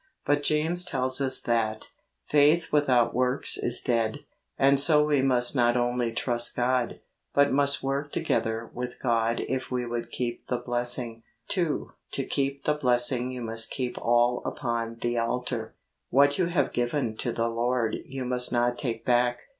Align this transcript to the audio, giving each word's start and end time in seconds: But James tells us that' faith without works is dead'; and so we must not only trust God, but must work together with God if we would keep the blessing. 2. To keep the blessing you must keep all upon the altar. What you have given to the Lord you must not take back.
But 0.25 0.41
James 0.41 0.83
tells 0.83 1.21
us 1.21 1.39
that' 1.41 1.91
faith 2.31 2.71
without 2.71 3.13
works 3.13 3.55
is 3.55 3.83
dead'; 3.83 4.21
and 4.57 4.79
so 4.79 5.05
we 5.05 5.21
must 5.21 5.55
not 5.55 5.77
only 5.77 6.11
trust 6.11 6.55
God, 6.55 6.99
but 7.35 7.51
must 7.51 7.83
work 7.83 8.11
together 8.11 8.71
with 8.73 8.97
God 8.99 9.43
if 9.47 9.69
we 9.69 9.85
would 9.85 10.09
keep 10.09 10.47
the 10.47 10.57
blessing. 10.57 11.21
2. 11.49 11.91
To 12.13 12.23
keep 12.25 12.63
the 12.63 12.73
blessing 12.73 13.29
you 13.29 13.43
must 13.43 13.69
keep 13.69 13.95
all 13.99 14.41
upon 14.43 14.97
the 15.01 15.19
altar. 15.19 15.75
What 16.09 16.39
you 16.39 16.47
have 16.47 16.73
given 16.73 17.15
to 17.17 17.31
the 17.31 17.47
Lord 17.47 17.95
you 18.07 18.25
must 18.25 18.51
not 18.51 18.79
take 18.79 19.05
back. 19.05 19.41